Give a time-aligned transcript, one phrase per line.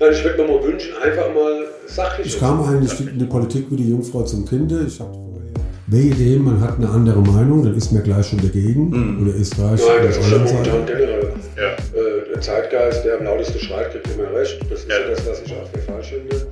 [0.00, 2.26] Nein, ich würde mir mal wünschen, einfach mal sachlich.
[2.28, 4.84] Ich kam eigentlich in die Politik wie die Jungfrau zum Kinde.
[4.86, 5.12] Ich habe
[5.88, 9.22] wehe dem, man hat eine andere Meinung, dann ist mir gleich schon dagegen Mhm.
[9.28, 11.32] oder ist gleich Nein, das ist anderen momentan generell.
[11.56, 11.72] Ja.
[11.72, 14.58] Äh, der Zeitgeist, der am lautesten schreit, kriegt immer recht.
[14.70, 16.46] Das ist ja das, was ich auch für falsch finde.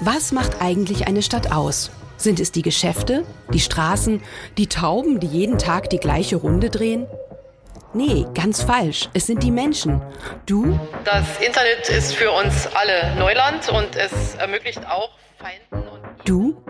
[0.00, 1.90] Was macht eigentlich eine Stadt aus?
[2.18, 4.22] Sind es die Geschäfte, die Straßen,
[4.58, 7.06] die Tauben, die jeden Tag die gleiche Runde drehen?
[7.94, 9.08] Nee, ganz falsch.
[9.14, 10.02] Es sind die Menschen.
[10.44, 16.62] Du, Das Internet ist für uns alle Neuland und es ermöglicht auch Feinden und du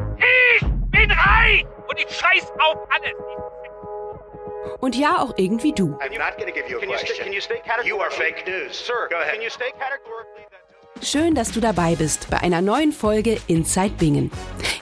[0.93, 3.15] bin reich und ich scheiß auf alles.
[4.81, 5.97] und ja auch irgendwie du.
[5.97, 7.15] I'm not to give you a Can you question.
[7.17, 8.87] stay- can you stay categorically- You are fake news.
[8.87, 9.33] Sir, Go ahead.
[9.35, 10.58] can you stay categorically that
[11.01, 14.31] Schön, dass du dabei bist bei einer neuen Folge Inside Bingen.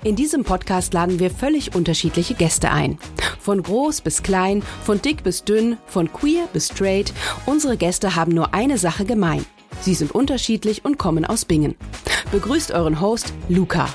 [0.02, 2.98] In diesem Podcast laden wir völlig unterschiedliche Gäste ein.
[3.38, 7.12] Von groß bis klein, von dick bis dünn, von queer bis straight.
[7.44, 9.44] Unsere Gäste haben nur eine Sache gemein.
[9.80, 11.76] Sie sind unterschiedlich und kommen aus Bingen.
[12.32, 13.88] Begrüßt euren Host Luca.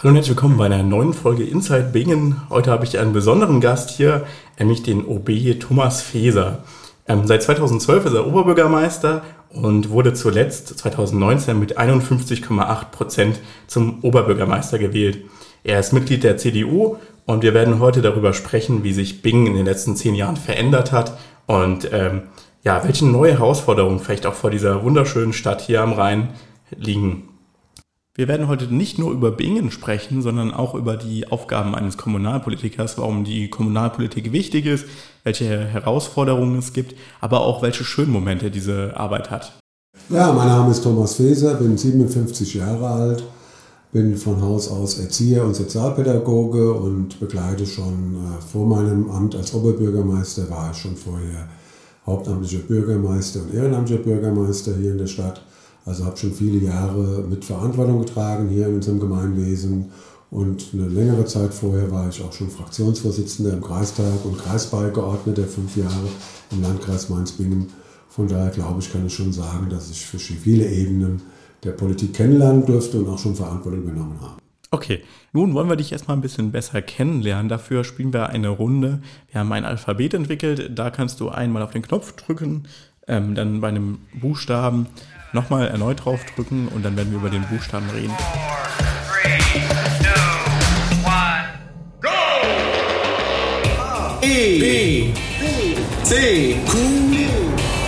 [0.00, 2.40] Hallo und herzlich willkommen bei einer neuen Folge Inside Bingen.
[2.50, 6.62] Heute habe ich einen besonderen Gast hier, nämlich den OB Thomas Feser.
[7.08, 14.78] Ähm, seit 2012 ist er Oberbürgermeister und wurde zuletzt 2019 mit 51,8 Prozent zum Oberbürgermeister
[14.78, 15.24] gewählt.
[15.64, 19.54] Er ist Mitglied der CDU und wir werden heute darüber sprechen, wie sich Bingen in
[19.54, 22.22] den letzten zehn Jahren verändert hat und ähm,
[22.62, 26.28] ja, welche neue Herausforderungen vielleicht auch vor dieser wunderschönen Stadt hier am Rhein
[26.70, 27.27] liegen.
[28.18, 32.98] Wir werden heute nicht nur über Bingen sprechen, sondern auch über die Aufgaben eines Kommunalpolitikers,
[32.98, 34.86] warum die Kommunalpolitik wichtig ist,
[35.22, 39.56] welche Herausforderungen es gibt, aber auch welche schönen Momente diese Arbeit hat.
[40.08, 43.22] Ja, mein Name ist Thomas Feser, bin 57 Jahre alt,
[43.92, 49.54] bin von Haus aus Erzieher und Sozialpädagoge und begleite schon äh, vor meinem Amt als
[49.54, 51.48] Oberbürgermeister, war ich schon vorher
[52.04, 55.40] hauptamtlicher Bürgermeister und ehrenamtlicher Bürgermeister hier in der Stadt.
[55.88, 59.90] Also habe schon viele Jahre mit Verantwortung getragen hier in unserem Gemeinwesen
[60.30, 65.78] und eine längere Zeit vorher war ich auch schon Fraktionsvorsitzender im Kreistag und Kreisbeigeordneter fünf
[65.78, 66.08] Jahre
[66.50, 67.70] im Landkreis Mainz-Bingen.
[68.10, 71.22] Von daher glaube ich, kann ich schon sagen, dass ich für viele Ebenen
[71.64, 74.34] der Politik kennenlernen durfte und auch schon Verantwortung übernommen habe.
[74.70, 77.48] Okay, nun wollen wir dich erstmal ein bisschen besser kennenlernen.
[77.48, 79.00] Dafür spielen wir eine Runde.
[79.30, 80.78] Wir haben ein Alphabet entwickelt.
[80.78, 82.64] Da kannst du einmal auf den Knopf drücken,
[83.06, 84.86] ähm, dann bei einem Buchstaben
[85.32, 88.14] nochmal erneut drauf drücken und dann werden wir über den Buchstaben reden.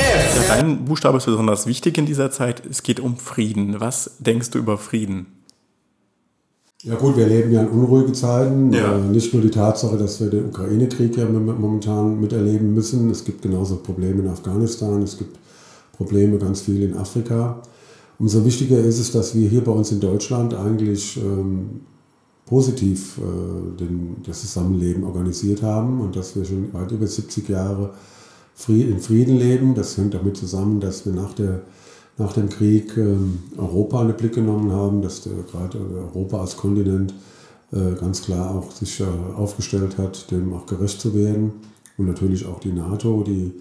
[0.00, 2.62] Ja, dein Buchstabe ist besonders wichtig in dieser Zeit.
[2.68, 3.80] Es geht um Frieden.
[3.80, 5.26] Was denkst du über Frieden?
[6.82, 8.72] Ja gut, wir leben ja in unruhige Zeiten.
[8.72, 8.96] Ja.
[8.96, 13.10] Äh, nicht nur die Tatsache, dass wir den Ukraine-Krieg ja mom- momentan miterleben müssen.
[13.10, 15.02] Es gibt genauso Probleme in Afghanistan.
[15.02, 15.36] Es gibt
[16.00, 17.60] Probleme ganz viel in Afrika.
[18.18, 21.82] Umso wichtiger ist es, dass wir hier bei uns in Deutschland eigentlich ähm,
[22.46, 27.92] positiv äh, den, das Zusammenleben organisiert haben und dass wir schon weit über 70 Jahre
[28.68, 29.74] in Frieden leben.
[29.74, 31.60] Das hängt damit zusammen, dass wir nach, der,
[32.16, 35.78] nach dem Krieg ähm, Europa in den Blick genommen haben, dass gerade
[36.14, 37.12] Europa als Kontinent
[37.72, 39.04] äh, ganz klar auch sich äh,
[39.36, 41.52] aufgestellt hat, dem auch gerecht zu werden.
[41.98, 43.52] Und natürlich auch die NATO, die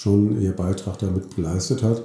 [0.00, 2.02] schon ihr Beitrag damit geleistet hat.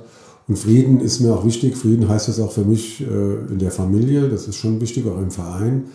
[0.50, 1.78] Und Frieden ist mir auch wichtig.
[1.78, 4.28] Frieden heißt es auch für mich äh, in der Familie.
[4.28, 5.86] Das ist schon wichtig, auch im Verein.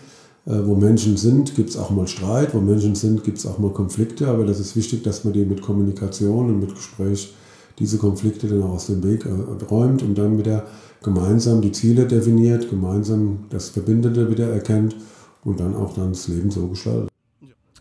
[0.46, 2.54] Äh, wo Menschen sind, gibt es auch mal Streit.
[2.54, 4.28] Wo Menschen sind, gibt es auch mal Konflikte.
[4.28, 7.34] Aber das ist wichtig, dass man die mit Kommunikation und mit Gespräch
[7.78, 10.64] diese Konflikte dann auch aus dem Weg äh, räumt und dann wieder
[11.02, 14.96] gemeinsam die Ziele definiert, gemeinsam das Verbindende wieder erkennt
[15.44, 17.10] und dann auch dann das Leben so gestaltet.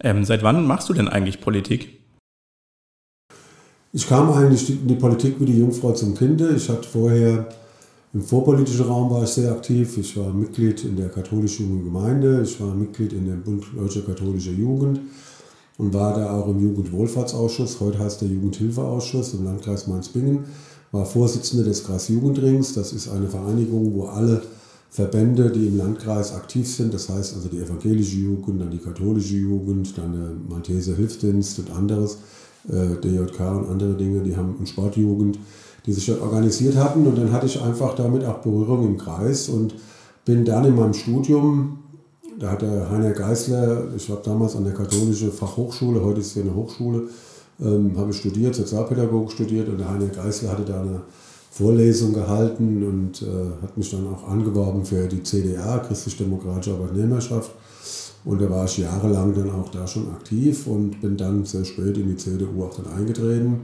[0.02, 1.99] Ähm, seit wann machst du denn eigentlich Politik?
[3.92, 6.54] Ich kam eigentlich in die Politik wie die Jungfrau zum Kinde.
[6.56, 7.50] Ich hatte vorher
[8.14, 9.98] im vorpolitischen Raum war ich sehr aktiv.
[9.98, 12.44] Ich war Mitglied in der katholischen Gemeinde.
[12.44, 15.00] Ich war Mitglied in dem Bund Deutscher Katholischer Jugend
[15.80, 17.80] und war da auch im Jugendwohlfahrtsausschuss.
[17.80, 20.46] Heute heißt der Jugendhilfeausschuss im Landkreis Mainz-Bingen.
[20.92, 22.74] War Vorsitzender des Kreisjugendrings.
[22.74, 24.44] Das ist eine Vereinigung, wo alle
[24.92, 29.36] Verbände, die im Landkreis aktiv sind, das heißt also die evangelische Jugend, dann die katholische
[29.36, 32.18] Jugend, dann der Malteser Hilfsdienst und anderes,
[32.68, 35.40] DJK und andere Dinge, die haben eine Sportjugend,
[35.86, 37.06] die sich dort organisiert hatten.
[37.08, 39.76] Und dann hatte ich einfach damit auch Berührung im Kreis und
[40.26, 41.80] bin dann in meinem Studium,
[42.38, 46.44] da hat der Heiner Geißler, ich war damals an der katholischen Fachhochschule, heute ist hier
[46.44, 47.04] eine Hochschule,
[47.60, 51.02] ähm, habe ich studiert, Sozialpädagogik studiert und der Heiner Geißler hatte da eine
[51.52, 57.52] Vorlesung gehalten und äh, hat mich dann auch angeworben für die CDA, Christlich-Demokratische Arbeitnehmerschaft.
[58.26, 61.98] Und da war ich jahrelang dann auch da schon aktiv und bin dann sehr spät
[61.98, 63.62] in die CDU auch dann eingetreten.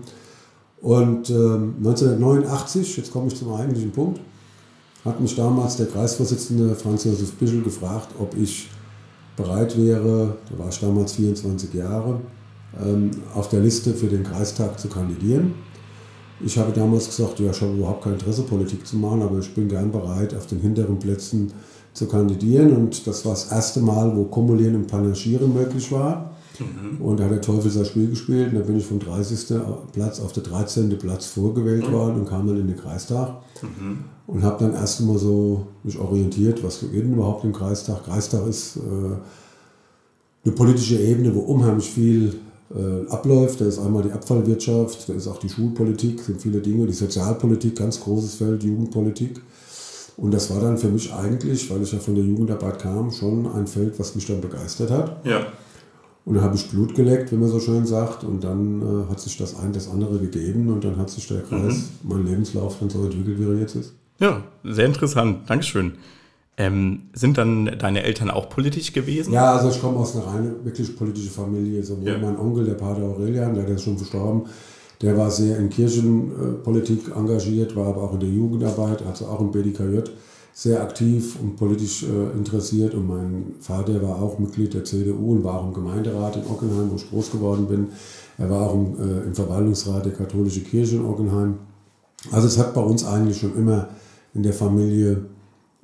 [0.81, 4.19] Und äh, 1989, jetzt komme ich zum eigentlichen Punkt,
[5.03, 8.69] hat mich damals der Kreisvorsitzende Franz Josef Bischel gefragt, ob ich
[9.35, 12.19] bereit wäre, da war ich damals 24 Jahre,
[12.83, 15.53] ähm, auf der Liste für den Kreistag zu kandidieren.
[16.43, 19.53] Ich habe damals gesagt, ja, ich habe überhaupt kein Interesse, Politik zu machen, aber ich
[19.53, 21.53] bin gern bereit, auf den hinteren Plätzen
[21.95, 22.75] zu kandidieren.
[22.75, 26.35] Und das war das erste Mal, wo Kumulieren und Panaschieren möglich war.
[26.59, 27.01] Mhm.
[27.01, 29.57] Und da hat der Teufel sein Spiel gespielt und da bin ich vom 30.
[29.91, 30.97] Platz auf der 13.
[30.97, 31.93] Platz vorgewählt mhm.
[31.93, 33.29] worden und kam dann in den Kreistag.
[33.61, 34.05] Mhm.
[34.27, 38.05] Und habe dann erst einmal so mich orientiert, was geht überhaupt im Kreistag.
[38.05, 38.79] Kreistag ist äh,
[40.43, 42.35] eine politische Ebene, wo unheimlich viel
[42.73, 43.61] äh, abläuft.
[43.61, 47.75] Da ist einmal die Abfallwirtschaft, da ist auch die Schulpolitik, sind viele Dinge, die Sozialpolitik,
[47.75, 49.41] ganz großes Feld, Jugendpolitik.
[50.17, 53.47] Und das war dann für mich eigentlich, weil ich ja von der Jugendarbeit kam, schon
[53.47, 55.25] ein Feld, was mich dann begeistert hat.
[55.25, 55.45] Ja.
[56.23, 58.23] Und da habe ich Blut geleckt, wie man so schön sagt.
[58.23, 60.69] Und dann äh, hat sich das ein, das andere gegeben.
[60.69, 62.09] Und dann hat sich der Kreis, mhm.
[62.09, 63.93] mein Lebenslauf dann so entwickelt, wie er jetzt ist.
[64.19, 65.49] Ja, sehr interessant.
[65.49, 65.93] Dankeschön.
[66.57, 69.33] Ähm, sind dann deine Eltern auch politisch gewesen?
[69.33, 71.83] Ja, also ich komme aus einer rein wirklich politische Familie.
[71.83, 72.17] Sowohl ja.
[72.17, 74.43] mein Onkel, der Pater Aurelian, der ist schon verstorben,
[75.01, 79.51] der war sehr in Kirchenpolitik engagiert, war aber auch in der Jugendarbeit, also auch im
[79.51, 79.99] BDKJ
[80.57, 82.93] sehr aktiv und politisch äh, interessiert.
[82.93, 86.89] Und mein Vater war auch Mitglied der CDU und war auch im Gemeinderat in Ockenheim,
[86.89, 87.87] wo ich groß geworden bin.
[88.37, 91.55] Er war auch im, äh, Verwaltungsrat der katholischen Kirche in Ockenheim.
[92.31, 93.89] Also es hat bei uns eigentlich schon immer
[94.33, 95.25] in der Familie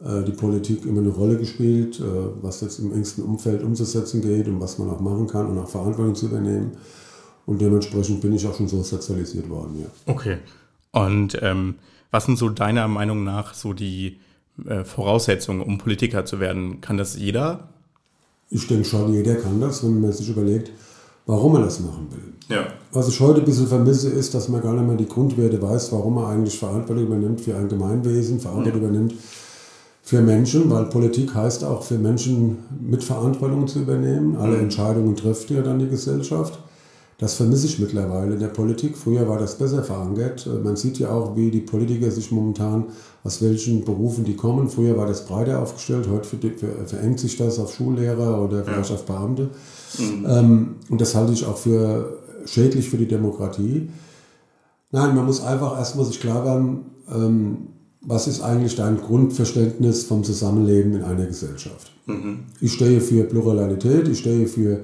[0.01, 2.01] äh, die Politik immer eine Rolle gespielt,
[2.41, 5.67] was jetzt im engsten Umfeld umzusetzen geht und was man auch machen kann und auch
[5.67, 6.71] Verantwortung zu übernehmen.
[7.45, 9.87] Und dementsprechend bin ich auch schon so sozialisiert worden, ja.
[10.05, 10.37] Okay.
[10.91, 11.75] Und ähm,
[12.11, 14.19] was sind so deiner Meinung nach so die
[14.65, 16.81] äh, Voraussetzungen, um Politiker zu werden?
[16.81, 17.69] Kann das jeder?
[18.49, 20.71] Ich denke schon, jeder kann das, wenn man sich überlegt,
[21.25, 22.33] warum er das machen will.
[22.55, 22.67] Ja.
[22.91, 25.91] Was ich heute ein bisschen vermisse, ist, dass man gar nicht mehr die Grundwerte weiß,
[25.93, 28.89] warum man eigentlich Verantwortung übernimmt für ein Gemeinwesen, Verantwortung ja.
[28.89, 29.13] übernimmt
[30.03, 34.35] für Menschen, weil Politik heißt auch für Menschen mit Verantwortung zu übernehmen.
[34.35, 34.63] Alle mhm.
[34.63, 36.59] Entscheidungen trifft ja dann die Gesellschaft.
[37.21, 38.97] Das vermisse ich mittlerweile in der Politik.
[38.97, 40.49] Früher war das besser verankert.
[40.63, 42.85] Man sieht ja auch, wie die Politiker sich momentan,
[43.23, 44.69] aus welchen Berufen die kommen.
[44.69, 46.27] Früher war das breiter aufgestellt, heute
[46.87, 48.95] verengt sich das auf Schullehrer oder vielleicht ja.
[48.95, 49.51] auf Beamte.
[49.99, 50.25] Mhm.
[50.27, 53.89] Ähm, und das halte ich auch für schädlich für die Demokratie.
[54.89, 57.67] Nein, man muss einfach erstmal sich klar werden, ähm,
[58.01, 61.91] was ist eigentlich dein Grundverständnis vom Zusammenleben in einer Gesellschaft?
[62.07, 62.45] Mhm.
[62.61, 64.79] Ich stehe für Pluralität, ich stehe für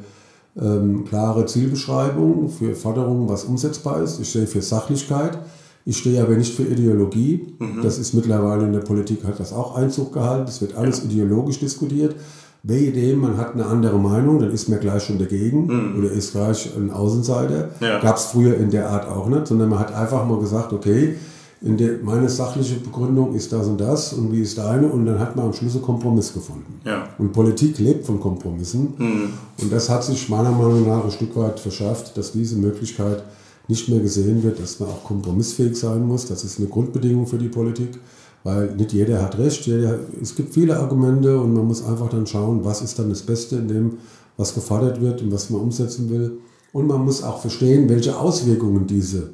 [0.59, 5.37] ähm, klare Zielbeschreibungen, für Forderungen, was umsetzbar ist, ich stehe für Sachlichkeit,
[5.85, 7.55] ich stehe aber nicht für Ideologie.
[7.59, 7.81] Mhm.
[7.81, 11.05] Das ist mittlerweile in der Politik, hat das auch Einzug gehalten, es wird alles ja.
[11.05, 12.15] ideologisch diskutiert.
[12.63, 15.99] Wehe dem, man hat eine andere Meinung, dann ist man gleich schon dagegen mhm.
[15.99, 17.69] oder ist gleich ein Außenseiter.
[17.79, 17.99] Ja.
[17.99, 21.15] Gab es früher in der Art auch nicht, sondern man hat einfach mal gesagt, okay,
[21.61, 25.35] der, meine sachliche Begründung ist das und das und wie ist deine und dann hat
[25.35, 26.79] man am Schluss einen Kompromiss gefunden.
[26.85, 27.09] Ja.
[27.17, 29.29] Und Politik lebt von Kompromissen mhm.
[29.61, 33.23] und das hat sich meiner Meinung nach ein Stück weit verschafft, dass diese Möglichkeit
[33.67, 36.25] nicht mehr gesehen wird, dass man auch kompromissfähig sein muss.
[36.27, 37.99] Das ist eine Grundbedingung für die Politik,
[38.43, 39.65] weil nicht jeder hat recht.
[39.65, 43.23] Jeder, es gibt viele Argumente und man muss einfach dann schauen, was ist dann das
[43.23, 43.97] Beste in dem,
[44.37, 46.37] was gefordert wird und was man umsetzen will.
[46.71, 49.31] Und man muss auch verstehen, welche Auswirkungen diese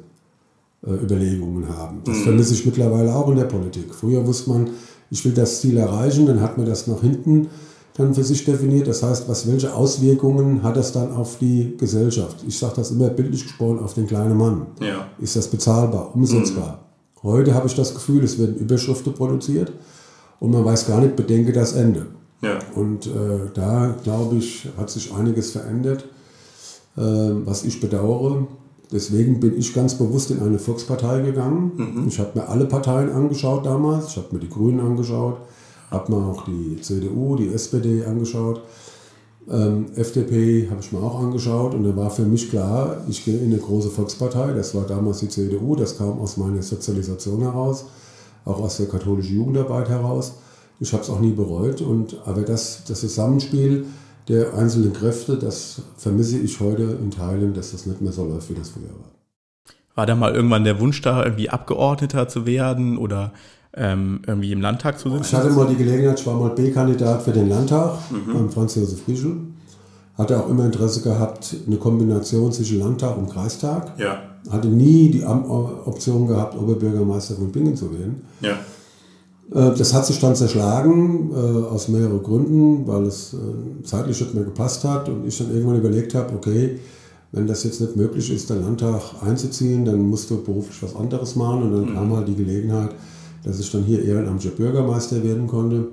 [0.92, 2.02] Überlegungen haben.
[2.04, 2.22] Das mhm.
[2.22, 3.94] vermisse ich mittlerweile auch in der Politik.
[3.94, 4.70] Früher wusste man,
[5.10, 7.48] ich will das Ziel erreichen, dann hat man das nach hinten
[7.96, 8.88] dann für sich definiert.
[8.88, 12.44] Das heißt, was, welche Auswirkungen hat das dann auf die Gesellschaft?
[12.46, 14.66] Ich sage das immer bildlich gesprochen auf den kleinen Mann.
[14.80, 15.08] Ja.
[15.18, 16.80] Ist das bezahlbar, umsetzbar?
[17.22, 17.28] Mhm.
[17.28, 19.72] Heute habe ich das Gefühl, es werden Überschriften produziert
[20.40, 22.06] und man weiß gar nicht, bedenke das Ende.
[22.42, 22.58] Ja.
[22.74, 26.04] Und äh, da, glaube ich, hat sich einiges verändert,
[26.96, 28.46] äh, was ich bedauere.
[28.94, 31.72] Deswegen bin ich ganz bewusst in eine Volkspartei gegangen.
[31.76, 32.08] Mhm.
[32.08, 34.06] Ich habe mir alle Parteien angeschaut damals.
[34.06, 35.38] Ich habe mir die Grünen angeschaut,
[35.90, 38.62] habe mir auch die CDU, die SPD angeschaut.
[39.50, 43.36] Ähm, FDP habe ich mir auch angeschaut und da war für mich klar, ich gehe
[43.36, 44.52] in eine große Volkspartei.
[44.52, 47.86] Das war damals die CDU, das kam aus meiner Sozialisation heraus,
[48.44, 50.34] auch aus der katholischen Jugendarbeit heraus.
[50.78, 51.80] Ich habe es auch nie bereut.
[51.80, 53.86] Und, aber das, das Zusammenspiel
[54.28, 58.50] der einzelnen Kräfte, das vermisse ich heute in Teilen, dass das nicht mehr so läuft,
[58.50, 59.10] wie das früher war.
[59.94, 63.32] War da mal irgendwann der Wunsch da, irgendwie Abgeordneter zu werden oder
[63.74, 65.24] ähm, irgendwie im Landtag zu sitzen?
[65.24, 68.32] Ich hatte mal die Gelegenheit, ich war mal B-Kandidat für den Landtag mhm.
[68.32, 69.36] beim Franz Josef Frischl.
[70.16, 73.98] Hatte auch immer Interesse gehabt, eine Kombination zwischen Landtag und Kreistag.
[73.98, 74.22] Ja.
[74.50, 78.22] hatte nie die Option gehabt, Oberbürgermeister von Bingen zu werden.
[78.40, 78.58] Ja.
[79.52, 84.34] Äh, das hat sich dann zerschlagen, äh, aus mehreren Gründen, weil es äh, zeitlich nicht
[84.34, 86.78] mehr gepasst hat und ich dann irgendwann überlegt habe, okay,
[87.32, 91.34] wenn das jetzt nicht möglich ist, den Landtag einzuziehen, dann musst du beruflich was anderes
[91.34, 91.94] machen und dann mhm.
[91.94, 92.90] kam halt die Gelegenheit,
[93.42, 95.88] dass ich dann hier ehrenamtlicher Bürgermeister werden konnte.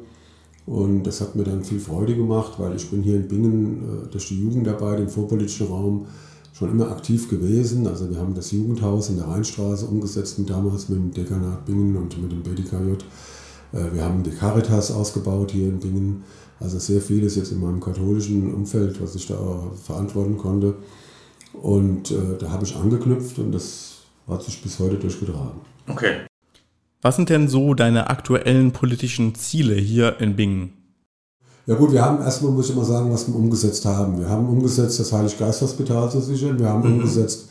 [0.68, 4.28] Und das hat mir dann viel Freude gemacht, weil ich bin hier in Bingen durch
[4.28, 6.06] die Jugend dabei, den vorpolitischen Raum,
[6.54, 7.88] schon immer aktiv gewesen.
[7.88, 12.22] Also wir haben das Jugendhaus in der Rheinstraße umgesetzt, damals mit dem Dekanat Bingen und
[12.22, 13.04] mit dem BDKJ.
[13.74, 16.24] Äh, wir haben die Caritas ausgebaut hier in Bingen.
[16.60, 19.38] Also sehr vieles jetzt in meinem katholischen Umfeld, was ich da
[19.84, 20.76] verantworten konnte.
[21.54, 25.62] Und äh, da habe ich angeknüpft und das hat sich bis heute durchgetragen.
[25.88, 26.18] Okay.
[27.02, 30.74] Was sind denn so deine aktuellen politischen Ziele hier in Bingen?
[31.66, 34.20] Ja gut, wir haben erstmal, muss ich mal sagen, was wir umgesetzt haben.
[34.20, 36.60] Wir haben umgesetzt, das Heiliggeist-Hospital zu sichern.
[36.60, 37.00] Wir haben mhm.
[37.00, 37.50] umgesetzt,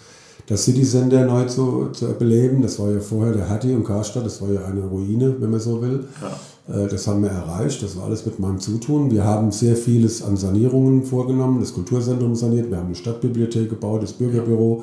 [0.51, 2.61] das City-Sender neu zu, zu beleben.
[2.61, 5.61] Das war ja vorher der Hattie und Karstadt, das war ja eine Ruine, wenn man
[5.61, 6.05] so will.
[6.21, 6.75] Ja.
[6.75, 9.13] Äh, das haben wir erreicht, das war alles mit meinem Zutun.
[9.13, 14.03] Wir haben sehr vieles an Sanierungen vorgenommen, das Kulturzentrum saniert, wir haben eine Stadtbibliothek gebaut,
[14.03, 14.83] das Bürgerbüro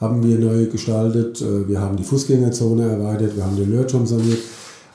[0.00, 4.40] haben wir neu gestaltet, äh, wir haben die Fußgängerzone erweitert, wir haben den Lörturm saniert.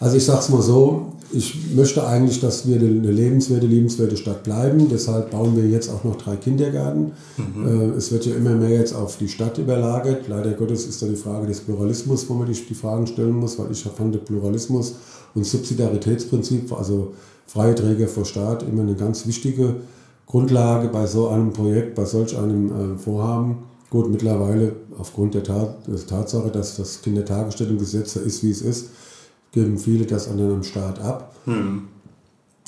[0.01, 4.43] Also ich sage es mal so, ich möchte eigentlich, dass wir eine lebenswerte, liebenswerte Stadt
[4.43, 4.87] bleiben.
[4.89, 7.11] Deshalb bauen wir jetzt auch noch drei Kindergärten.
[7.37, 7.67] Mhm.
[7.67, 10.27] Äh, es wird ja immer mehr jetzt auf die Stadt überlagert.
[10.27, 13.59] Leider Gottes ist da die Frage des Pluralismus, wo man die, die Fragen stellen muss,
[13.59, 14.95] weil ich fand Pluralismus
[15.35, 17.13] und Subsidiaritätsprinzip, also
[17.45, 19.75] freie Träger vor Staat, immer eine ganz wichtige
[20.25, 23.57] Grundlage bei so einem Projekt, bei solch einem äh, Vorhaben.
[23.89, 28.89] Gut, mittlerweile aufgrund der, Tat, der Tatsache, dass das Kindertagesstättengesetz ist, wie es ist,
[29.51, 31.35] geben viele das an einem Staat ab.
[31.45, 31.87] Hm.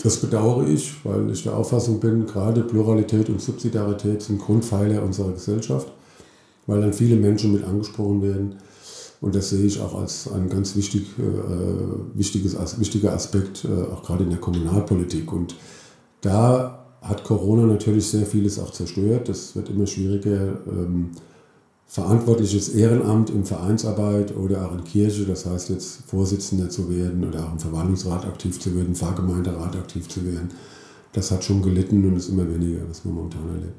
[0.03, 5.33] Das bedauere ich, weil ich der Auffassung bin, gerade Pluralität und Subsidiarität sind Grundpfeiler unserer
[5.33, 5.91] Gesellschaft,
[6.65, 8.55] weil dann viele Menschen mit angesprochen werden.
[9.19, 14.01] Und das sehe ich auch als ein ganz wichtig, äh, wichtiges, wichtiger Aspekt, äh, auch
[14.01, 15.31] gerade in der Kommunalpolitik.
[15.31, 15.55] Und
[16.21, 19.29] da hat Corona natürlich sehr vieles auch zerstört.
[19.29, 20.57] Das wird immer schwieriger.
[20.67, 21.11] Ähm,
[21.91, 27.45] verantwortliches Ehrenamt in Vereinsarbeit oder auch in Kirche, das heißt jetzt Vorsitzender zu werden oder
[27.45, 30.51] auch im Verwaltungsrat aktiv zu werden, Pfarrgemeinderat aktiv zu werden,
[31.11, 33.73] das hat schon gelitten und ist immer weniger, was man momentan erlebt.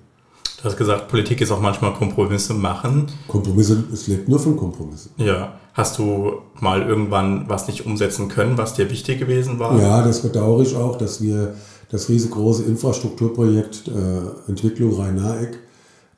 [0.59, 3.07] Du hast gesagt, Politik ist auch manchmal Kompromisse machen.
[3.29, 5.13] Kompromisse, es lebt nur von Kompromissen.
[5.17, 5.55] Ja.
[5.73, 9.81] Hast du mal irgendwann was nicht umsetzen können, was dir wichtig gewesen war?
[9.81, 11.55] Ja, das bedauere ich auch, dass wir
[11.91, 15.59] das riesengroße Infrastrukturprojekt äh, Entwicklung Rhein-Naheck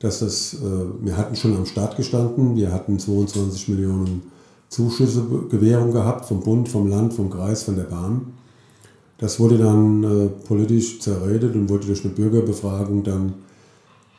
[0.05, 0.59] dass das, äh,
[1.01, 4.23] wir hatten schon am Start gestanden, wir hatten 22 Millionen
[4.69, 8.35] Zuschüsse, Gewährung gehabt vom Bund, vom Land, vom Kreis, von der Bahn.
[9.17, 13.33] Das wurde dann äh, politisch zerredet und wurde durch eine Bürgerbefragung dann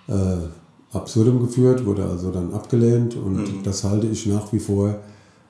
[0.08, 0.48] äh,
[0.92, 3.64] absurdum geführt, wurde also dann abgelehnt und mhm.
[3.64, 4.96] das halte ich nach wie vor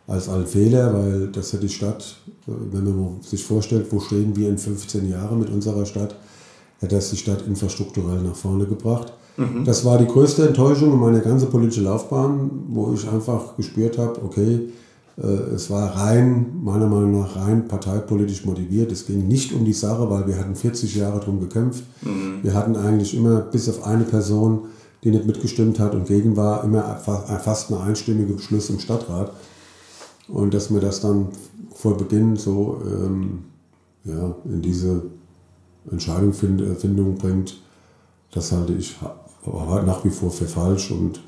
[0.06, 4.36] als einen Fehler, weil das hat die Stadt, äh, wenn man sich vorstellt, wo stehen
[4.36, 6.18] wir in 15 Jahren mit unserer Stadt,
[6.82, 9.14] hat das die Stadt infrastrukturell nach vorne gebracht.
[9.38, 9.66] Mhm.
[9.66, 14.22] Das war die größte Enttäuschung in meiner ganzen politischen Laufbahn, wo ich einfach gespürt habe,
[14.24, 14.70] okay,
[15.18, 18.92] äh, es war rein, meiner Meinung nach, rein parteipolitisch motiviert.
[18.92, 21.84] Es ging nicht um die Sache, weil wir hatten 40 Jahre darum gekämpft.
[22.02, 22.40] Mhm.
[22.44, 24.66] Wir hatten eigentlich immer, bis auf eine Person,
[25.04, 29.32] die nicht mitgestimmt hat und gegen war, immer fast eine einstimmige Beschluss im Stadtrat.
[30.28, 31.28] Und dass mir das dann
[31.76, 33.44] vor Beginn so ähm,
[34.04, 35.04] ja, in diese
[35.92, 37.58] Entscheidungsfindung bringt,
[38.32, 38.96] das halte ich
[39.86, 41.22] nach wie vor für falsch und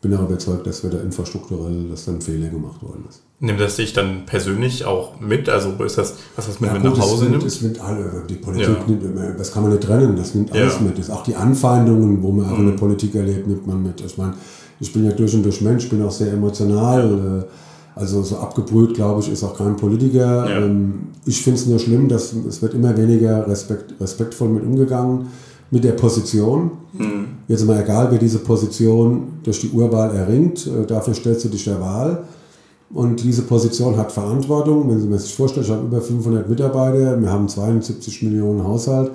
[0.00, 3.22] bin auch überzeugt, dass wir da infrastrukturell, dass dann Fehler gemacht worden ist.
[3.38, 5.48] Nimmt das dich dann persönlich auch mit?
[5.48, 7.44] Also ist das, was das mit, ja, mit nach Hause nimmt?
[7.44, 8.84] Es nimmt alle, die Politik ja.
[8.86, 10.80] nimmt das kann man nicht trennen, das nimmt alles ja.
[10.80, 10.98] mit.
[10.98, 12.80] Das auch die Anfeindungen, wo man auch in der mhm.
[12.80, 14.00] Politik erlebt, nimmt man mit.
[14.00, 14.34] Ich meine,
[14.80, 17.46] ich bin ja durch und durch Mensch, bin auch sehr emotional.
[17.94, 20.46] Also so abgebrüht, glaube ich, ist auch kein Politiker.
[20.48, 25.26] Ähm, ich finde es nur schlimm, dass es wird immer weniger respekt, respektvoll mit umgegangen
[25.72, 26.70] mit der Position.
[26.92, 27.24] Mhm.
[27.48, 31.64] Jetzt mal egal, wer diese Position durch die Urwahl erringt, äh, dafür stellst du dich
[31.64, 32.24] der Wahl.
[32.92, 34.90] Und diese Position hat Verantwortung.
[34.90, 39.10] Wenn Sie sich vorstellen, ich habe über 500 Mitarbeiter, wir haben 72 Millionen Haushalt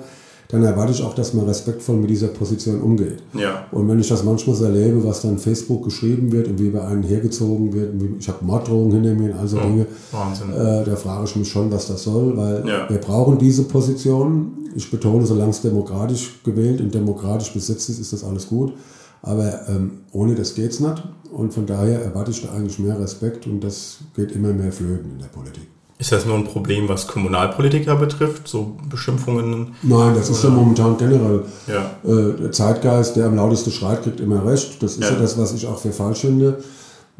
[0.48, 3.22] dann erwarte ich auch, dass man respektvoll mit dieser Position umgeht.
[3.34, 3.66] Ja.
[3.70, 6.82] Und wenn ich das manchmal so erlebe, was dann Facebook geschrieben wird und wie bei
[6.82, 10.96] einem hergezogen wird, ich habe Morddrohungen hinter mir und all so oh, Dinge, äh, da
[10.96, 12.88] frage ich mich schon, was das soll, weil ja.
[12.88, 14.70] wir brauchen diese Position.
[14.74, 18.72] Ich betone, solange es demokratisch gewählt und demokratisch besetzt ist, ist das alles gut.
[19.20, 21.02] Aber ähm, ohne das geht es nicht.
[21.30, 25.10] Und von daher erwarte ich da eigentlich mehr Respekt und das geht immer mehr flöten
[25.12, 25.68] in der Politik.
[25.98, 29.74] Ist das nur ein Problem, was Kommunalpolitiker betrifft, so Beschimpfungen?
[29.82, 31.42] Nein, das ist ja momentan generell.
[31.66, 31.90] Ja.
[32.08, 34.80] Äh, der Zeitgeist, der am lautesten schreit, kriegt immer recht.
[34.80, 36.58] Das ist ja, ja das, was ich auch für falsch finde.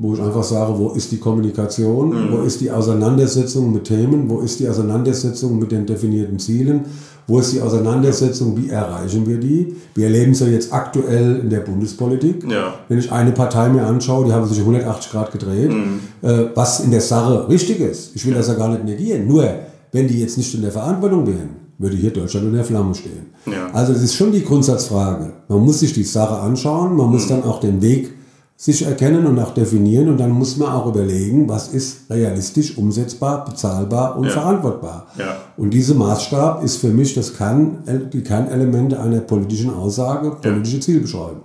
[0.01, 2.33] wo ich einfach sage, wo ist die Kommunikation, mhm.
[2.33, 6.85] wo ist die Auseinandersetzung mit Themen, wo ist die Auseinandersetzung mit den definierten Zielen,
[7.29, 9.77] wo ist die Auseinandersetzung, wie erreichen wir die?
[9.95, 12.51] Wir erleben es ja jetzt aktuell in der Bundespolitik.
[12.51, 12.75] Ja.
[12.89, 16.01] Wenn ich eine Partei mir anschaue, die haben sich 180 Grad gedreht, mhm.
[16.23, 18.17] äh, was in der Sache richtig ist.
[18.17, 19.29] Ich will das ja gar nicht negieren.
[19.29, 19.47] Nur,
[19.93, 23.27] wenn die jetzt nicht in der Verantwortung wären, würde hier Deutschland in der Flamme stehen.
[23.45, 23.71] Ja.
[23.75, 25.31] Also es ist schon die Grundsatzfrage.
[25.49, 27.29] Man muss sich die Sache anschauen, man muss mhm.
[27.29, 28.15] dann auch den Weg
[28.61, 33.45] sich erkennen und auch definieren und dann muss man auch überlegen, was ist realistisch, umsetzbar,
[33.45, 34.31] bezahlbar und ja.
[34.33, 35.07] verantwortbar.
[35.17, 35.37] Ja.
[35.57, 40.83] Und dieser Maßstab ist für mich das Kern, die Kernelemente einer politischen Aussage, politische ja.
[40.83, 41.43] Zielbeschreibung.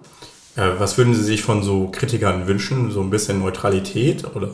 [0.79, 2.89] Was würden Sie sich von so Kritikern wünschen?
[2.89, 4.49] So ein bisschen Neutralität oder?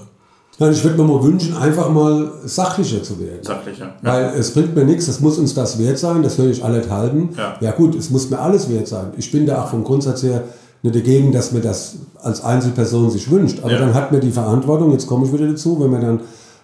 [0.57, 3.41] Nein, ich würde mir mal wünschen, einfach mal sachlicher zu werden.
[3.41, 3.95] Sachlicher.
[4.01, 7.29] Weil es bringt mir nichts, es muss uns das wert sein, das höre ich allenthalben.
[7.37, 7.55] Ja.
[7.61, 9.13] ja gut, es muss mir alles wert sein.
[9.15, 10.43] Ich bin da auch vom Grundsatz her
[10.81, 13.59] nicht dagegen, dass man das als Einzelperson sich wünscht.
[13.61, 13.79] Aber ja.
[13.79, 16.19] dann hat man die Verantwortung, jetzt komme ich wieder dazu, wenn man dann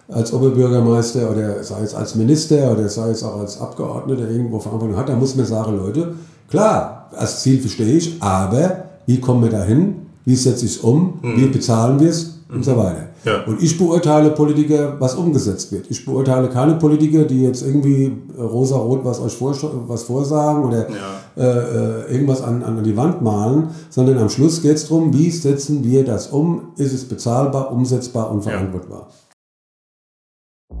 [0.08, 4.96] als Oberbürgermeister oder sei es als Minister oder sei es auch als Abgeordneter irgendwo Verantwortung
[4.96, 6.14] hat, dann muss man sagen, Leute,
[6.48, 10.06] klar, als Ziel verstehe ich, aber wie kommen wir dahin?
[10.24, 11.18] Wie setze ich es um?
[11.22, 11.36] Mhm.
[11.36, 12.40] Wie bezahlen wir es?
[12.48, 13.05] Und so weiter.
[13.26, 13.42] Ja.
[13.42, 15.90] Und ich beurteile Politiker, was umgesetzt wird.
[15.90, 19.52] Ich beurteile keine Politiker, die jetzt irgendwie äh, rosa-rot was euch vor,
[19.88, 20.96] was vorsagen oder ja.
[21.36, 25.32] äh, äh, irgendwas an, an die Wand malen, sondern am Schluss geht es darum, wie
[25.32, 26.72] setzen wir das um?
[26.76, 29.08] Ist es bezahlbar, umsetzbar und verantwortbar?
[29.10, 30.76] Ja.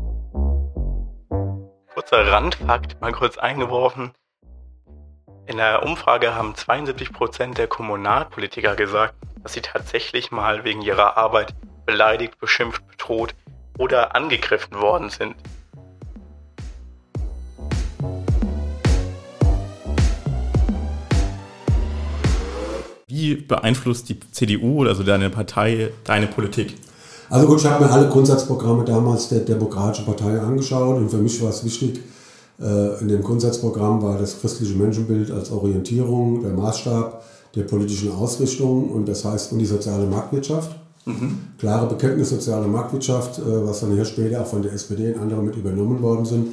[1.94, 4.12] Kurzer Randfakt, mal kurz eingeworfen.
[5.46, 11.16] In der Umfrage haben 72 Prozent der Kommunalpolitiker gesagt, dass sie tatsächlich mal wegen ihrer
[11.16, 11.54] Arbeit
[11.86, 13.34] beleidigt, beschimpft, bedroht
[13.78, 15.34] oder angegriffen worden sind.
[23.08, 26.74] Wie beeinflusst die CDU, also deine Partei, deine Politik?
[27.30, 31.40] Also gut, ich habe mir alle Grundsatzprogramme damals der Demokratischen Partei angeschaut und für mich
[31.42, 32.00] war es wichtig,
[32.60, 38.90] äh, in dem Grundsatzprogramm war das christliche Menschenbild als Orientierung, der Maßstab der politischen Ausrichtung
[38.90, 40.76] und das heißt und die soziale Marktwirtschaft.
[41.06, 41.38] Mhm.
[41.58, 45.46] Klare Bekenntnis soziale Marktwirtschaft, äh, was dann hier später auch von der SPD und anderen
[45.46, 46.48] mit übernommen worden sind.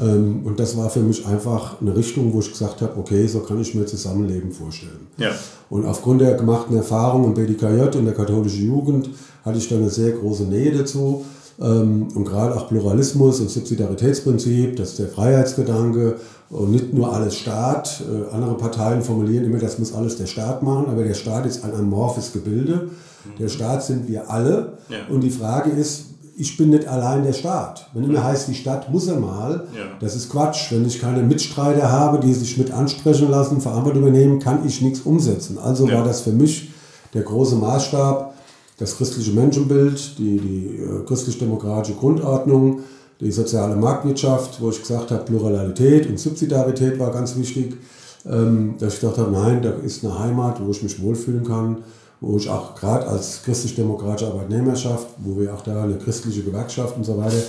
[0.00, 3.40] Ähm, und das war für mich einfach eine Richtung, wo ich gesagt habe, okay, so
[3.40, 5.06] kann ich mir Zusammenleben vorstellen.
[5.18, 5.30] Ja.
[5.70, 9.10] Und aufgrund der gemachten Erfahrung im BDKJ in der katholischen Jugend
[9.44, 11.24] hatte ich dann eine sehr große Nähe dazu.
[11.60, 16.16] Ähm, und gerade auch Pluralismus und Subsidiaritätsprinzip, das ist der Freiheitsgedanke
[16.50, 18.02] und nicht nur alles Staat.
[18.02, 21.62] Äh, andere Parteien formulieren immer, das muss alles der Staat machen, aber der Staat ist
[21.62, 22.90] ein amorphes Gebilde.
[23.38, 24.78] Der Staat sind wir alle.
[24.88, 25.12] Ja.
[25.12, 26.06] Und die Frage ist,
[26.36, 27.88] ich bin nicht allein der Staat.
[27.92, 29.84] Wenn immer heißt, die Stadt muss er mal, ja.
[30.00, 30.72] das ist Quatsch.
[30.72, 35.00] Wenn ich keine Mitstreiter habe, die sich mit ansprechen lassen, Verantwortung übernehmen, kann ich nichts
[35.00, 35.58] umsetzen.
[35.58, 35.96] Also ja.
[35.96, 36.70] war das für mich
[37.12, 38.34] der große Maßstab,
[38.78, 42.80] das christliche Menschenbild, die, die äh, christlich-demokratische Grundordnung,
[43.20, 47.76] die soziale Marktwirtschaft, wo ich gesagt habe, Pluralität und Subsidiarität war ganz wichtig.
[48.24, 51.78] Ähm, dass ich gedacht habe, nein, da ist eine Heimat, wo ich mich wohlfühlen kann
[52.22, 57.04] wo ich auch gerade als christlich-demokratische Arbeitnehmerschaft, wo wir auch da eine christliche Gewerkschaft und
[57.04, 57.42] so weiter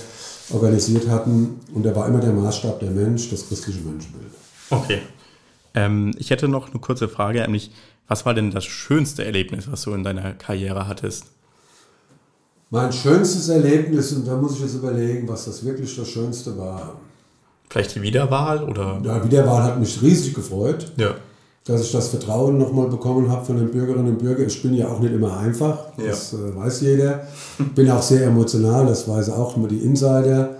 [0.50, 1.60] organisiert hatten.
[1.72, 4.32] Und da war immer der Maßstab der Mensch, das christliche Menschenbild.
[4.70, 5.02] Okay.
[5.74, 7.70] Ähm, ich hätte noch eine kurze Frage, nämlich,
[8.08, 11.26] was war denn das schönste Erlebnis, was du in deiner Karriere hattest?
[12.70, 16.96] Mein schönstes Erlebnis, und da muss ich jetzt überlegen, was das wirklich das Schönste war.
[17.70, 19.00] Vielleicht die Wiederwahl oder?
[19.04, 20.90] Ja, Wiederwahl hat mich riesig gefreut.
[20.96, 21.14] Ja
[21.64, 24.46] dass ich das Vertrauen nochmal bekommen habe von den Bürgerinnen und Bürgern.
[24.46, 26.08] Ich bin ja auch nicht immer einfach, ja.
[26.08, 27.26] das äh, weiß jeder.
[27.74, 30.56] Bin auch sehr emotional, das weiß auch nur die Insider.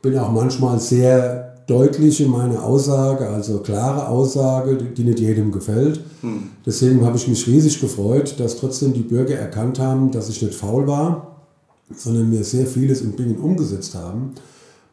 [0.00, 6.00] Bin auch manchmal sehr deutlich in meiner Aussage, also klare Aussage, die nicht jedem gefällt.
[6.22, 6.50] Hm.
[6.64, 10.54] Deswegen habe ich mich riesig gefreut, dass trotzdem die Bürger erkannt haben, dass ich nicht
[10.54, 11.42] faul war,
[11.94, 14.32] sondern wir sehr vieles in Bingen umgesetzt haben.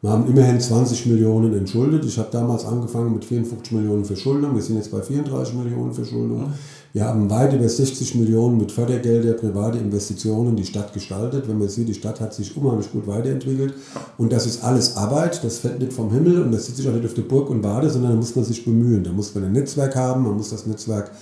[0.04, 2.04] Wir haben immerhin 20 Millionen entschuldet.
[2.04, 4.54] Ich habe damals angefangen mit 54 Millionen Verschuldung.
[4.54, 6.52] Wir sind jetzt bei 34 Millionen Verschuldung.
[6.92, 11.48] Wir haben weit über 60 Millionen mit Fördergelder, private Investitionen die Stadt gestaltet.
[11.48, 13.72] Wenn man sieht, die Stadt hat sich unheimlich gut weiterentwickelt.
[14.18, 15.42] Und das ist alles Arbeit.
[15.42, 17.64] Das fällt nicht vom Himmel und das sitzt sich auch nicht auf der Burg und
[17.64, 19.04] warte, sondern da muss man sich bemühen.
[19.04, 20.24] Da muss man ein Netzwerk haben.
[20.24, 21.12] Man muss das Netzwerk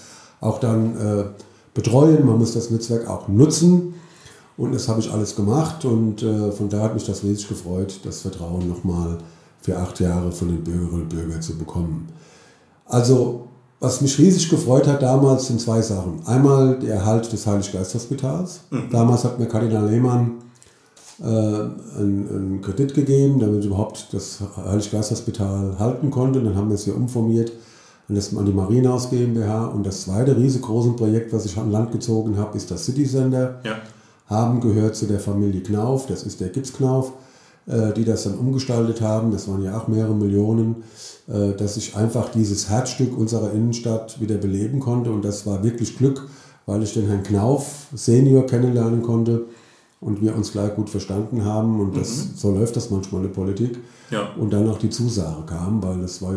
[0.40, 1.24] auch dann äh,
[1.72, 2.26] betreuen.
[2.26, 3.94] Man muss das Netzwerk auch nutzen.
[4.62, 7.98] Und das habe ich alles gemacht und äh, von da hat mich das riesig gefreut,
[8.04, 9.18] das Vertrauen nochmal
[9.60, 12.06] für acht Jahre von den Bürgerinnen und Bürgern zu bekommen.
[12.86, 13.48] Also,
[13.80, 16.24] was mich riesig gefreut hat damals, sind zwei Sachen.
[16.26, 18.60] Einmal der Erhalt des Heiliggeisthospitals.
[18.70, 18.88] Mhm.
[18.92, 20.34] Damals hat mir Kardinal Lehmann
[21.20, 26.40] äh, einen, einen, Kredit gegeben, damit überhaupt das Heiliggeisthospital halten konnte.
[26.40, 27.50] Dann haben wir es hier umformiert
[28.08, 29.64] an, das, an die Marienhaus GmbH.
[29.64, 33.60] Und das zweite riesengroße Projekt, was ich an Land gezogen habe, ist das City Center.
[33.64, 33.78] Ja
[34.26, 37.12] haben gehört zu der Familie Knauf, das ist der Gips Knauf,
[37.66, 40.84] äh, die das dann umgestaltet haben, das waren ja auch mehrere Millionen,
[41.28, 45.96] äh, dass ich einfach dieses Herzstück unserer Innenstadt wieder beleben konnte und das war wirklich
[45.96, 46.28] Glück,
[46.66, 49.46] weil ich den Herrn Knauf Senior kennenlernen konnte
[50.02, 52.30] und wir uns gleich gut verstanden haben und das, mhm.
[52.34, 53.78] so läuft das manchmal in der Politik.
[54.10, 54.28] Ja.
[54.36, 56.34] Und dann auch die Zusage kam, weil es war,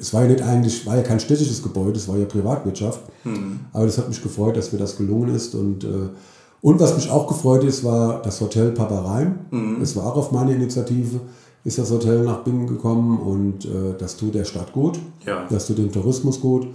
[0.00, 3.00] es war ja nicht eigentlich, war ja kein städtisches Gebäude, es war ja Privatwirtschaft.
[3.24, 3.60] Mhm.
[3.72, 6.08] Aber das hat mich gefreut, dass mir das gelungen ist und äh,
[6.62, 9.40] und was mich auch gefreut ist, war das Hotel Paparein.
[9.50, 9.80] Mhm.
[9.80, 11.20] Es war auch auf meine Initiative,
[11.64, 15.46] ist das Hotel nach Bingen gekommen und äh, das tut der Stadt gut, ja.
[15.50, 16.66] das tut dem Tourismus gut,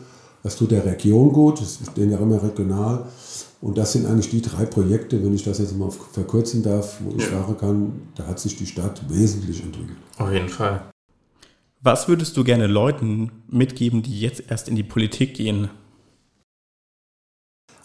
[0.44, 3.06] das tut der Region gut, das ist den ja immer regional.
[3.62, 7.16] Und das sind eigentlich die drei Projekte, wenn ich das jetzt mal verkürzen darf, wo
[7.18, 7.32] ich ja.
[7.32, 9.98] sagen kann, da hat sich die Stadt wesentlich entwickelt.
[10.20, 10.82] Auf jeden Fall.
[11.82, 15.70] Was würdest du gerne Leuten mitgeben, die jetzt erst in die Politik gehen?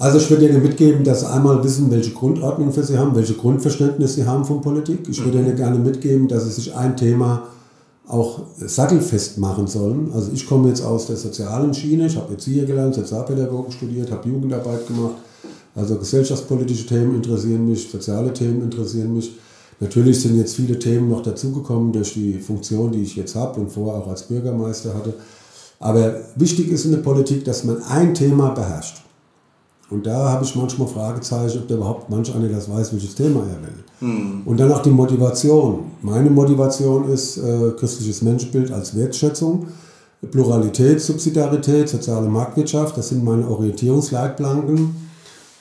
[0.00, 3.34] Also ich würde Ihnen mitgeben, dass Sie einmal wissen, welche Grundordnung für Sie haben, welche
[3.34, 5.06] Grundverständnis Sie haben von Politik.
[5.10, 5.48] Ich würde mhm.
[5.48, 7.48] Ihnen gerne mitgeben, dass Sie sich ein Thema
[8.08, 10.10] auch sattelfest machen sollen.
[10.14, 14.10] Also ich komme jetzt aus der sozialen Schiene, ich habe jetzt hier gelernt, Sozialpädagogik studiert,
[14.10, 15.16] habe Jugendarbeit gemacht.
[15.74, 19.36] Also gesellschaftspolitische Themen interessieren mich, soziale Themen interessieren mich.
[19.80, 23.70] Natürlich sind jetzt viele Themen noch dazugekommen durch die Funktion, die ich jetzt habe und
[23.70, 25.12] vorher auch als Bürgermeister hatte.
[25.78, 29.02] Aber wichtig ist in der Politik, dass man ein Thema beherrscht.
[29.90, 33.40] Und da habe ich manchmal Fragezeichen, ob der überhaupt manch einer das weiß, welches Thema
[33.40, 34.08] er will.
[34.08, 34.42] Mhm.
[34.44, 35.80] Und dann auch die Motivation.
[36.00, 39.66] Meine Motivation ist äh, christliches Menschenbild als Wertschätzung,
[40.30, 44.94] Pluralität, Subsidiarität, soziale Marktwirtschaft, das sind meine Orientierungsleitplanken.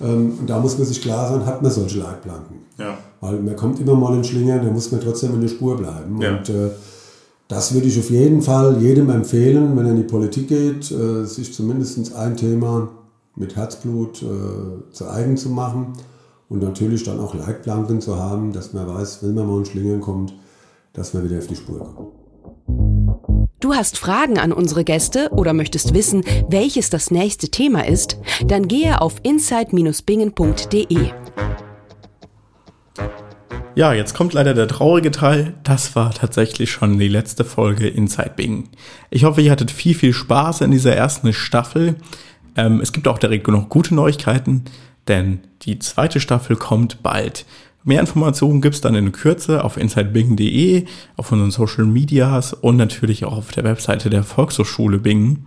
[0.01, 2.57] Ähm, und da muss man sich klar sein, hat man solche Leitplanken.
[2.77, 2.97] Ja.
[3.21, 6.21] Weil man kommt immer mal in Schlingern, da muss man trotzdem in der Spur bleiben.
[6.21, 6.37] Ja.
[6.37, 6.69] Und äh,
[7.47, 11.25] das würde ich auf jeden Fall jedem empfehlen, wenn er in die Politik geht, äh,
[11.25, 12.89] sich zumindest ein Thema
[13.39, 15.93] mit Herzblut äh, zu eigen zu machen
[16.49, 20.01] und natürlich dann auch Leitplanken zu haben, dass man weiß, wenn man mal in Schlingern
[20.01, 20.33] kommt,
[20.93, 22.19] dass man wieder auf die Spur kommt.
[23.61, 28.17] Du hast Fragen an unsere Gäste oder möchtest wissen, welches das nächste Thema ist?
[28.45, 31.11] Dann gehe auf inside-bingen.de.
[33.75, 35.53] Ja, jetzt kommt leider der traurige Teil.
[35.63, 38.69] Das war tatsächlich schon die letzte Folge Inside Bingen.
[39.09, 41.95] Ich hoffe, ihr hattet viel, viel Spaß in dieser ersten Staffel.
[42.59, 44.65] Ähm, es gibt auch direkt noch gute Neuigkeiten,
[45.07, 47.45] denn die zweite Staffel kommt bald.
[47.85, 53.23] Mehr Informationen gibt es dann in Kürze auf insidebingen.de, auf unseren Social Medias und natürlich
[53.23, 55.45] auch auf der Webseite der Volkshochschule Bingen.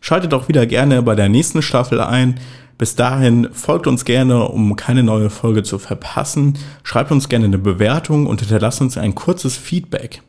[0.00, 2.38] Schaltet auch wieder gerne bei der nächsten Staffel ein.
[2.78, 6.56] Bis dahin folgt uns gerne, um keine neue Folge zu verpassen.
[6.84, 10.22] Schreibt uns gerne eine Bewertung und hinterlasst uns ein kurzes Feedback.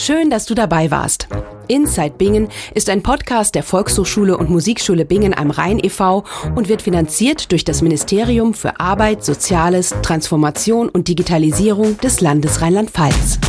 [0.00, 1.28] Schön, dass du dabei warst.
[1.68, 6.24] Inside Bingen ist ein Podcast der Volkshochschule und Musikschule Bingen am Rhein e.V.
[6.54, 13.40] und wird finanziert durch das Ministerium für Arbeit, Soziales, Transformation und Digitalisierung des Landes Rheinland-Pfalz.